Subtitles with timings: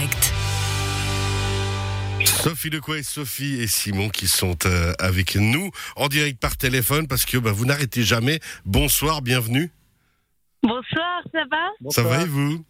[0.00, 0.32] direct.
[2.24, 7.24] Sophie Decouet, Sophie et Simon qui sont euh, avec nous en direct par téléphone parce
[7.26, 8.40] que bah, vous n'arrêtez jamais.
[8.64, 9.70] Bonsoir, bienvenue.
[10.62, 11.90] Bonsoir, ça va?
[11.90, 12.64] Ça va et vous?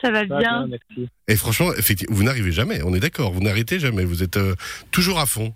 [0.00, 0.66] Ça va Ça va bien.
[0.68, 1.08] merci.
[1.28, 4.54] Et franchement, effectivement, vous n'arrivez jamais, on est d'accord, vous n'arrêtez jamais, vous êtes euh,
[4.90, 5.54] toujours à fond.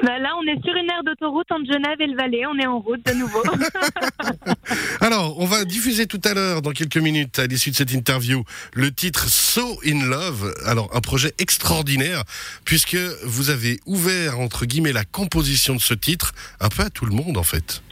[0.00, 2.44] Bah là, on est sur une aire d'autoroute entre Genève et le Valais.
[2.46, 3.42] On est en route de nouveau.
[5.00, 8.42] Alors, on va diffuser tout à l'heure, dans quelques minutes, à l'issue de cette interview,
[8.74, 10.54] le titre So in Love.
[10.66, 12.24] Alors, un projet extraordinaire,
[12.64, 17.06] puisque vous avez ouvert, entre guillemets, la composition de ce titre un peu à tout
[17.06, 17.82] le monde, en fait.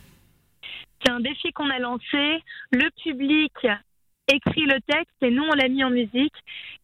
[1.04, 2.42] C'est un défi qu'on a lancé.
[2.72, 3.52] Le public
[4.34, 6.34] écrit le texte et nous, on l'a mis en musique.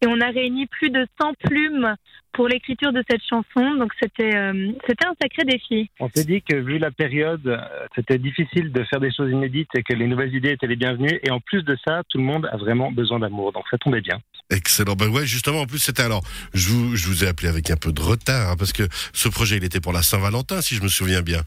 [0.01, 1.95] Et on a réuni plus de 100 plumes
[2.33, 3.75] pour l'écriture de cette chanson.
[3.75, 5.89] Donc, c'était euh, c'était un sacré défi.
[5.99, 7.57] On s'est dit que vu la période, euh,
[7.95, 11.19] c'était difficile de faire des choses inédites et que les nouvelles idées étaient les bienvenues.
[11.23, 13.51] Et en plus de ça, tout le monde a vraiment besoin d'amour.
[13.53, 14.19] Donc ça tombait bien.
[14.49, 14.93] Excellent.
[14.93, 16.21] Ben ouais, justement, en plus, c'était alors,
[16.53, 18.83] je vous, je vous ai appelé avec un peu de retard, hein, parce que
[19.13, 21.41] ce projet, il était pour la Saint-Valentin, si je me souviens bien.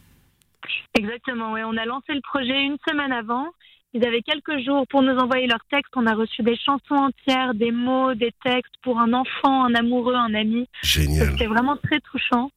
[0.99, 1.61] Exactement, oui.
[1.65, 3.47] On a lancé le projet une semaine avant.
[3.93, 5.93] Ils avaient quelques jours pour nous envoyer leurs textes.
[5.97, 10.15] On a reçu des chansons entières, des mots, des textes pour un enfant, un amoureux,
[10.15, 10.69] un ami.
[10.83, 11.31] Génial.
[11.31, 12.51] C'était vraiment très touchant.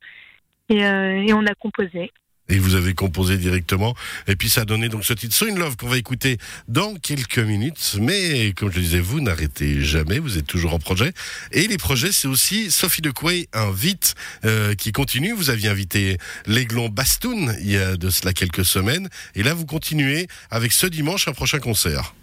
[0.70, 2.12] Et, euh, et on a composé.
[2.54, 3.96] Et vous avez composé directement.
[4.28, 6.38] Et puis ça a donné donc ce titre So in Love qu'on va écouter
[6.68, 7.98] dans quelques minutes.
[8.00, 11.14] Mais comme je disais, vous n'arrêtez jamais, vous êtes toujours en projet.
[11.52, 14.14] Et les projets, c'est aussi Sophie Decouet invite
[14.46, 15.34] euh, qui continue.
[15.34, 19.10] Vous aviez invité l'Aiglon Bastoun il y a de cela quelques semaines.
[19.34, 22.14] Et là, vous continuez avec ce dimanche un prochain concert.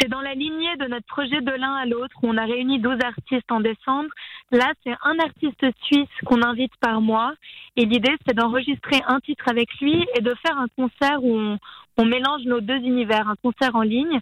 [0.00, 2.98] C'est dans la lignée de notre projet de l'un à l'autre on a réuni 12
[3.02, 4.08] artistes en décembre.
[4.52, 7.34] Là, c'est un artiste suisse qu'on invite par mois.
[7.76, 11.56] Et l'idée, c'est d'enregistrer un titre avec lui et de faire un concert où
[11.96, 14.20] on, mélange nos deux univers, un concert en ligne.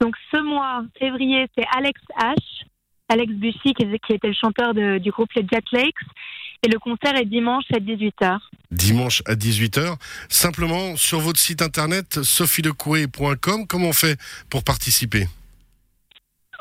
[0.00, 2.36] Donc ce mois, février, c'est Alex H,
[3.08, 5.94] Alex Bussy, qui, était le chanteur du groupe Les Jet Lakes.
[6.64, 8.38] Et le concert est dimanche à 18h.
[8.72, 9.96] dimanche à 18h.
[10.28, 14.18] Simplement sur votre site internet sophiedecouet.com, comment on fait
[14.50, 15.28] pour participer?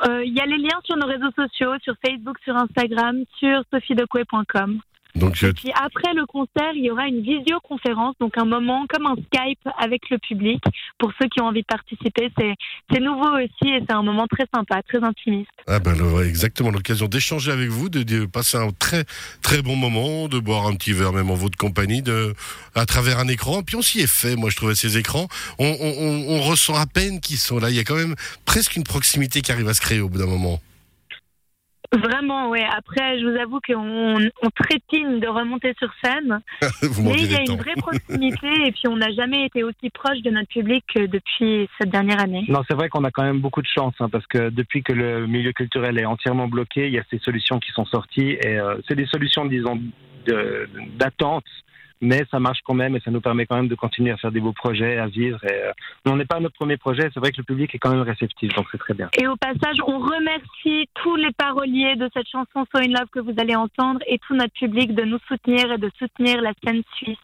[0.05, 4.79] Il y a les liens sur nos réseaux sociaux, sur Facebook, sur Instagram, sur sophiedecouet.com.
[5.15, 9.07] Donc Et puis après le concert, il y aura une visioconférence, donc un moment comme
[9.07, 10.63] un Skype avec le public.
[10.99, 14.45] Pour ceux qui ont envie de participer, c'est nouveau aussi et c'est un moment très
[14.53, 15.49] sympa, très intimiste.
[15.67, 19.05] ah ben, ouais, exactement l'occasion d'échanger avec vous, de, de passer un très
[19.41, 22.33] très bon moment, de boire un petit verre même en votre compagnie, de
[22.75, 23.63] à travers un écran.
[23.63, 25.27] Puis on s'y est fait, moi je trouvais ces écrans,
[25.59, 27.69] on, on, on- on ressent à peine qu'ils sont là.
[27.69, 30.17] Il y a quand même presque une proximité qui arrive à se créer au bout
[30.19, 30.59] d'un moment.
[31.93, 32.65] Vraiment, ouais.
[32.75, 36.41] Après, je vous avoue qu'on on trépigne de remonter sur scène,
[37.01, 40.19] mais il y a une vraie proximité et puis on n'a jamais été aussi proche
[40.21, 42.43] de notre public que depuis cette dernière année.
[42.49, 44.91] Non, c'est vrai qu'on a quand même beaucoup de chance hein, parce que depuis que
[44.91, 48.59] le milieu culturel est entièrement bloqué, il y a ces solutions qui sont sorties et
[48.59, 49.79] euh, c'est des solutions, disons,
[50.25, 51.45] de- d'attente.
[52.01, 54.31] Mais ça marche quand même et ça nous permet quand même de continuer à faire
[54.31, 55.39] des beaux projets, à vivre.
[55.49, 55.71] Euh,
[56.05, 58.01] on n'est pas à notre premier projet, c'est vrai que le public est quand même
[58.01, 59.09] réceptif, donc c'est très bien.
[59.17, 63.19] Et au passage, on remercie tous les paroliers de cette chanson So in Love que
[63.19, 66.83] vous allez entendre et tout notre public de nous soutenir et de soutenir la scène
[66.95, 67.17] suisse.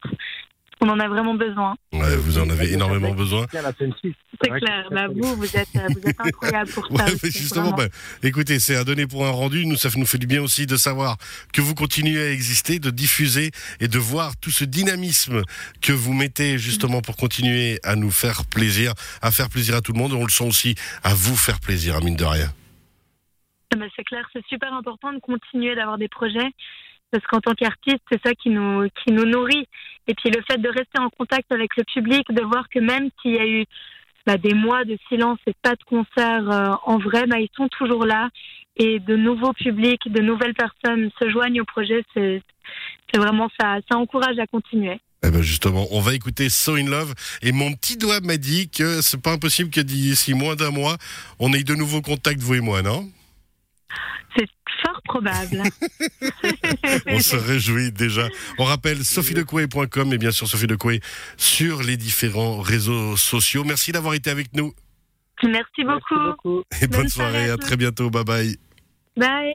[0.80, 1.76] On en a vraiment besoin.
[2.04, 3.46] Ouais, vous en avez énormément besoin.
[3.50, 4.88] C'est clair.
[4.90, 7.04] Bah, vous, vous êtes, euh, vous êtes incroyable pour ça.
[7.06, 7.88] aussi, justement, vraiment.
[8.22, 9.66] bah, écoutez, c'est à donner pour un rendu.
[9.66, 11.16] Nous, ça nous fait du bien aussi de savoir
[11.52, 13.50] que vous continuez à exister, de diffuser
[13.80, 15.42] et de voir tout ce dynamisme
[15.80, 19.92] que vous mettez justement pour continuer à nous faire plaisir, à faire plaisir à tout
[19.92, 20.12] le monde.
[20.12, 22.48] On le sent aussi à vous faire plaisir, à mine de rien.
[23.72, 26.50] Ah bah, c'est clair, c'est super important de continuer d'avoir des projets
[27.14, 29.68] parce qu'en tant qu'artiste, c'est ça qui nous, qui nous nourrit.
[30.08, 33.08] Et puis le fait de rester en contact avec le public, de voir que même
[33.22, 33.64] s'il y a eu
[34.26, 37.68] bah, des mois de silence et pas de concert euh, en vrai, bah, ils sont
[37.68, 38.30] toujours là.
[38.76, 42.42] Et de nouveaux publics, de nouvelles personnes se joignent au projet, c'est
[43.14, 44.98] vraiment ça, ça encourage à continuer.
[45.24, 48.68] Eh ben justement, on va écouter So in Love et mon petit doigt m'a dit
[48.68, 50.96] que c'est pas impossible que d'ici moins d'un mois,
[51.38, 53.08] on ait de nouveaux contacts vous et moi, non?
[55.22, 55.62] Fort probable.
[57.06, 58.28] On se réjouit déjà.
[58.58, 61.00] On rappelle sophiedecouet.com et bien sûr Sophie Decouet
[61.36, 63.64] sur les différents réseaux sociaux.
[63.64, 64.72] Merci d'avoir été avec nous
[65.42, 66.14] Merci beaucoup.
[66.14, 66.62] Merci beaucoup.
[66.80, 68.10] et bonne Bonne soirée, soirée à très bientôt.
[68.10, 68.56] Bye bye.
[69.16, 69.54] Bye.